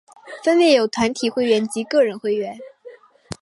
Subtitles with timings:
[0.43, 2.57] 分别有团体会员及个人会员。